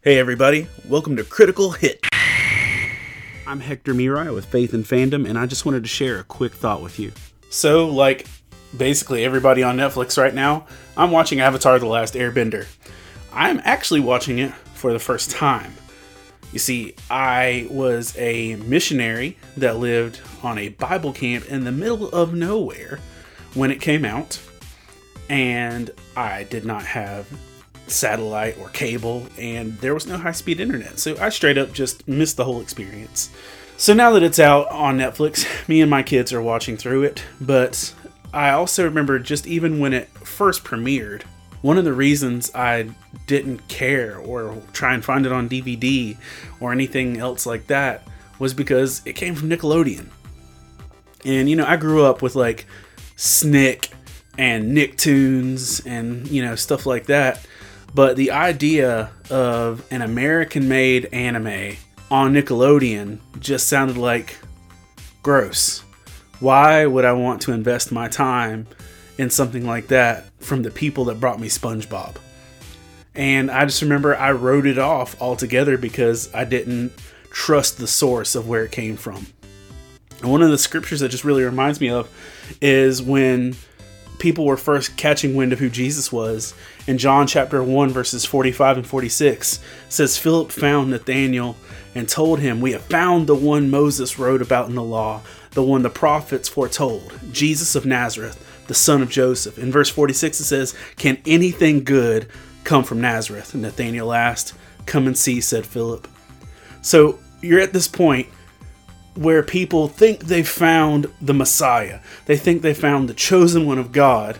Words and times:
Hey, 0.00 0.20
everybody, 0.20 0.68
welcome 0.88 1.16
to 1.16 1.24
Critical 1.24 1.72
Hit. 1.72 2.06
I'm 3.48 3.58
Hector 3.58 3.92
Miray 3.92 4.32
with 4.32 4.44
Faith 4.44 4.72
and 4.72 4.84
Fandom, 4.84 5.28
and 5.28 5.36
I 5.36 5.46
just 5.46 5.66
wanted 5.66 5.82
to 5.82 5.88
share 5.88 6.20
a 6.20 6.22
quick 6.22 6.52
thought 6.52 6.80
with 6.80 7.00
you. 7.00 7.10
So, 7.50 7.88
like 7.88 8.28
basically 8.76 9.24
everybody 9.24 9.64
on 9.64 9.76
Netflix 9.76 10.16
right 10.16 10.32
now, 10.32 10.68
I'm 10.96 11.10
watching 11.10 11.40
Avatar 11.40 11.80
The 11.80 11.86
Last 11.86 12.14
Airbender. 12.14 12.68
I'm 13.32 13.60
actually 13.64 13.98
watching 13.98 14.38
it 14.38 14.54
for 14.72 14.92
the 14.92 15.00
first 15.00 15.32
time. 15.32 15.74
You 16.52 16.60
see, 16.60 16.94
I 17.10 17.66
was 17.68 18.16
a 18.16 18.54
missionary 18.54 19.36
that 19.56 19.78
lived 19.78 20.20
on 20.44 20.58
a 20.58 20.68
Bible 20.68 21.12
camp 21.12 21.50
in 21.50 21.64
the 21.64 21.72
middle 21.72 22.08
of 22.10 22.34
nowhere 22.34 23.00
when 23.54 23.72
it 23.72 23.80
came 23.80 24.04
out, 24.04 24.40
and 25.28 25.90
I 26.16 26.44
did 26.44 26.64
not 26.64 26.84
have 26.84 27.26
satellite 27.90 28.58
or 28.58 28.68
cable, 28.70 29.26
and 29.38 29.78
there 29.78 29.94
was 29.94 30.06
no 30.06 30.16
high 30.16 30.32
speed 30.32 30.60
internet, 30.60 30.98
so 30.98 31.16
I 31.18 31.28
straight 31.28 31.58
up 31.58 31.72
just 31.72 32.06
missed 32.06 32.36
the 32.36 32.44
whole 32.44 32.60
experience. 32.60 33.30
So 33.76 33.94
now 33.94 34.10
that 34.12 34.22
it's 34.22 34.38
out 34.38 34.68
on 34.70 34.98
Netflix, 34.98 35.46
me 35.68 35.80
and 35.80 35.90
my 35.90 36.02
kids 36.02 36.32
are 36.32 36.42
watching 36.42 36.76
through 36.76 37.04
it, 37.04 37.22
but 37.40 37.94
I 38.32 38.50
also 38.50 38.84
remember 38.84 39.18
just 39.18 39.46
even 39.46 39.78
when 39.78 39.92
it 39.92 40.08
first 40.08 40.64
premiered, 40.64 41.22
one 41.62 41.78
of 41.78 41.84
the 41.84 41.92
reasons 41.92 42.54
I 42.54 42.90
didn't 43.26 43.66
care 43.68 44.18
or 44.18 44.60
try 44.72 44.94
and 44.94 45.04
find 45.04 45.26
it 45.26 45.32
on 45.32 45.48
DVD 45.48 46.16
or 46.60 46.72
anything 46.72 47.18
else 47.18 47.46
like 47.46 47.66
that 47.68 48.06
was 48.38 48.54
because 48.54 49.02
it 49.04 49.14
came 49.14 49.34
from 49.34 49.48
Nickelodeon. 49.48 50.08
And 51.24 51.50
you 51.50 51.56
know, 51.56 51.64
I 51.64 51.76
grew 51.76 52.04
up 52.04 52.22
with 52.22 52.36
like 52.36 52.66
Snick 53.16 53.90
and 54.36 54.76
Nicktoons 54.76 55.84
and 55.86 56.28
you 56.28 56.44
know, 56.44 56.54
stuff 56.54 56.86
like 56.86 57.06
that. 57.06 57.44
But 57.94 58.16
the 58.16 58.30
idea 58.30 59.10
of 59.30 59.84
an 59.90 60.02
American 60.02 60.68
made 60.68 61.06
anime 61.06 61.76
on 62.10 62.34
Nickelodeon 62.34 63.18
just 63.40 63.68
sounded 63.68 63.96
like 63.96 64.36
gross. 65.22 65.82
Why 66.40 66.86
would 66.86 67.04
I 67.04 67.12
want 67.12 67.42
to 67.42 67.52
invest 67.52 67.90
my 67.90 68.08
time 68.08 68.66
in 69.18 69.30
something 69.30 69.66
like 69.66 69.88
that 69.88 70.24
from 70.38 70.62
the 70.62 70.70
people 70.70 71.06
that 71.06 71.18
brought 71.18 71.40
me 71.40 71.48
SpongeBob? 71.48 72.16
And 73.14 73.50
I 73.50 73.64
just 73.64 73.82
remember 73.82 74.16
I 74.16 74.30
wrote 74.30 74.66
it 74.66 74.78
off 74.78 75.20
altogether 75.20 75.76
because 75.76 76.32
I 76.32 76.44
didn't 76.44 76.92
trust 77.30 77.78
the 77.78 77.88
source 77.88 78.34
of 78.34 78.48
where 78.48 78.64
it 78.64 78.70
came 78.70 78.96
from. 78.96 79.26
And 80.20 80.30
one 80.30 80.42
of 80.42 80.50
the 80.50 80.58
scriptures 80.58 81.00
that 81.00 81.08
just 81.08 81.24
really 81.24 81.42
reminds 81.42 81.80
me 81.80 81.90
of 81.90 82.08
is 82.60 83.02
when 83.02 83.56
people 84.18 84.44
were 84.44 84.56
first 84.56 84.96
catching 84.96 85.34
wind 85.34 85.52
of 85.52 85.58
who 85.58 85.70
Jesus 85.70 86.12
was. 86.12 86.54
In 86.86 86.98
John 86.98 87.26
chapter 87.26 87.62
1, 87.62 87.90
verses 87.90 88.24
45 88.24 88.78
and 88.78 88.86
46, 88.86 89.60
says, 89.88 90.18
Philip 90.18 90.50
found 90.50 90.90
Nathanael 90.90 91.56
and 91.94 92.08
told 92.08 92.40
him, 92.40 92.60
We 92.60 92.72
have 92.72 92.82
found 92.82 93.26
the 93.26 93.34
one 93.34 93.70
Moses 93.70 94.18
wrote 94.18 94.42
about 94.42 94.68
in 94.68 94.74
the 94.74 94.82
law, 94.82 95.22
the 95.52 95.62
one 95.62 95.82
the 95.82 95.90
prophets 95.90 96.48
foretold, 96.48 97.12
Jesus 97.32 97.74
of 97.74 97.86
Nazareth, 97.86 98.44
the 98.66 98.74
son 98.74 99.02
of 99.02 99.10
Joseph. 99.10 99.58
In 99.58 99.72
verse 99.72 99.88
46, 99.90 100.40
it 100.40 100.44
says, 100.44 100.74
Can 100.96 101.18
anything 101.26 101.84
good 101.84 102.28
come 102.64 102.84
from 102.84 103.00
Nazareth? 103.00 103.54
Nathanael 103.54 104.12
asked. 104.12 104.54
Come 104.86 105.06
and 105.06 105.16
see, 105.16 105.40
said 105.40 105.66
Philip. 105.66 106.08
So 106.80 107.18
you're 107.42 107.60
at 107.60 107.72
this 107.72 107.88
point 107.88 108.28
where 109.18 109.42
people 109.42 109.88
think 109.88 110.20
they 110.20 110.44
found 110.44 111.12
the 111.20 111.34
Messiah. 111.34 112.00
They 112.26 112.36
think 112.36 112.62
they 112.62 112.72
found 112.72 113.08
the 113.08 113.14
chosen 113.14 113.66
one 113.66 113.78
of 113.78 113.90
God. 113.90 114.38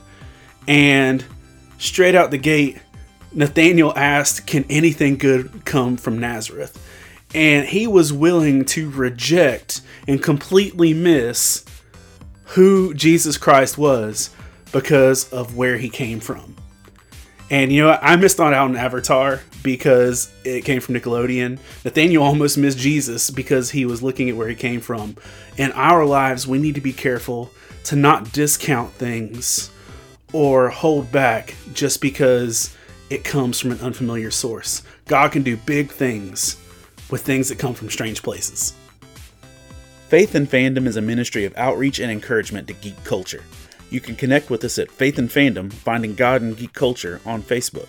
And 0.68 1.24
straight 1.78 2.14
out 2.14 2.30
the 2.30 2.38
gate, 2.38 2.78
Nathanael 3.32 3.92
asked, 3.96 4.46
Can 4.46 4.64
anything 4.70 5.18
good 5.18 5.64
come 5.64 5.96
from 5.96 6.18
Nazareth? 6.18 6.80
And 7.34 7.66
he 7.66 7.88
was 7.88 8.12
willing 8.12 8.64
to 8.66 8.88
reject 8.90 9.80
and 10.06 10.22
completely 10.22 10.94
miss 10.94 11.64
who 12.44 12.94
Jesus 12.94 13.36
Christ 13.36 13.76
was 13.76 14.30
because 14.70 15.28
of 15.32 15.56
where 15.56 15.76
he 15.76 15.88
came 15.88 16.20
from. 16.20 16.54
And 17.50 17.72
you 17.72 17.82
know, 17.82 17.98
I 18.02 18.16
missed 18.16 18.40
out 18.40 18.52
on 18.52 18.76
Avatar 18.76 19.40
because 19.62 20.30
it 20.44 20.64
came 20.64 20.80
from 20.80 20.94
Nickelodeon. 20.94 21.58
Nathanael 21.84 22.22
almost 22.22 22.58
missed 22.58 22.78
Jesus 22.78 23.30
because 23.30 23.70
he 23.70 23.86
was 23.86 24.02
looking 24.02 24.28
at 24.28 24.36
where 24.36 24.48
he 24.48 24.54
came 24.54 24.80
from. 24.80 25.16
In 25.56 25.72
our 25.72 26.04
lives, 26.04 26.46
we 26.46 26.58
need 26.58 26.74
to 26.74 26.80
be 26.80 26.92
careful 26.92 27.50
to 27.84 27.96
not 27.96 28.32
discount 28.32 28.92
things 28.92 29.70
or 30.32 30.68
hold 30.68 31.10
back 31.10 31.54
just 31.72 32.02
because 32.02 32.76
it 33.08 33.24
comes 33.24 33.58
from 33.58 33.72
an 33.72 33.80
unfamiliar 33.80 34.30
source. 34.30 34.82
God 35.06 35.32
can 35.32 35.42
do 35.42 35.56
big 35.56 35.90
things 35.90 36.58
with 37.10 37.22
things 37.22 37.48
that 37.48 37.58
come 37.58 37.72
from 37.72 37.88
strange 37.88 38.22
places. 38.22 38.74
Faith 40.08 40.34
and 40.34 40.50
Fandom 40.50 40.86
is 40.86 40.96
a 40.96 41.02
ministry 41.02 41.44
of 41.44 41.56
outreach 41.56 41.98
and 41.98 42.10
encouragement 42.10 42.68
to 42.68 42.74
geek 42.74 43.02
culture. 43.04 43.42
You 43.90 44.00
can 44.00 44.16
connect 44.16 44.50
with 44.50 44.64
us 44.64 44.78
at 44.78 44.90
Faith 44.90 45.18
and 45.18 45.30
Fandom, 45.30 45.72
Finding 45.72 46.14
God 46.14 46.42
in 46.42 46.54
Geek 46.54 46.74
Culture 46.74 47.20
on 47.24 47.42
Facebook. 47.42 47.88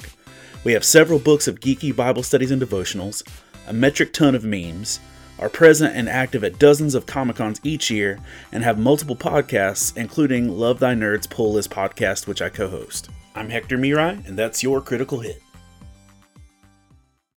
We 0.64 0.74
have 0.74 0.86
several 0.86 1.20
books 1.20 1.48
of 1.48 1.60
geeky 1.60 1.94
Bible 1.94 2.24
studies 2.24 2.52
and 2.52 2.62
devotionals, 2.62 3.22
a 3.68 3.74
metric 3.74 4.14
ton 4.14 4.34
of 4.34 4.44
memes, 4.44 5.00
are 5.40 5.50
present 5.50 5.96
and 5.96 6.10
active 6.10 6.44
at 6.44 6.60
dozens 6.60 6.96
of 6.96 7.06
Comic 7.06 7.38
Cons 7.38 7.60
each 7.64 7.90
year, 7.90 8.20
and 8.52 8.64
have 8.64 8.78
multiple 8.78 9.16
podcasts, 9.16 9.96
including 9.96 10.50
Love 10.50 10.80
Thy 10.80 10.94
Nerds 10.94 11.30
Pull 11.30 11.54
List 11.54 11.70
podcast, 11.70 12.28
which 12.28 12.42
I 12.42 12.50
co 12.50 12.70
host. 12.70 13.10
I'm 13.36 13.50
Hector 13.50 13.78
Miray, 13.78 14.26
and 14.28 14.38
that's 14.38 14.64
your 14.64 14.81
critical 14.81 15.20
hit. 15.20 15.42